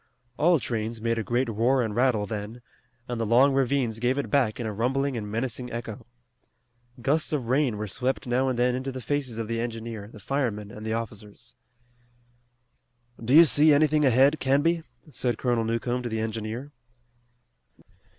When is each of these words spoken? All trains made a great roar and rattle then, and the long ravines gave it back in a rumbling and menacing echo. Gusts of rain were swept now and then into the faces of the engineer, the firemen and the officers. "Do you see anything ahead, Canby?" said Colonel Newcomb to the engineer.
All 0.35 0.57
trains 0.57 0.99
made 0.99 1.19
a 1.19 1.23
great 1.23 1.47
roar 1.47 1.83
and 1.83 1.95
rattle 1.95 2.25
then, 2.25 2.63
and 3.07 3.21
the 3.21 3.23
long 3.27 3.53
ravines 3.53 3.99
gave 3.99 4.17
it 4.17 4.31
back 4.31 4.59
in 4.59 4.65
a 4.65 4.73
rumbling 4.73 5.15
and 5.15 5.29
menacing 5.29 5.71
echo. 5.71 6.07
Gusts 7.03 7.31
of 7.31 7.49
rain 7.49 7.77
were 7.77 7.85
swept 7.85 8.25
now 8.25 8.49
and 8.49 8.57
then 8.57 8.73
into 8.73 8.91
the 8.91 8.99
faces 8.99 9.37
of 9.37 9.47
the 9.47 9.61
engineer, 9.61 10.07
the 10.07 10.19
firemen 10.19 10.71
and 10.71 10.83
the 10.83 10.93
officers. 10.93 11.53
"Do 13.23 13.35
you 13.35 13.45
see 13.45 13.75
anything 13.75 14.03
ahead, 14.03 14.39
Canby?" 14.39 14.81
said 15.11 15.37
Colonel 15.37 15.65
Newcomb 15.65 16.01
to 16.01 16.09
the 16.09 16.19
engineer. 16.19 16.71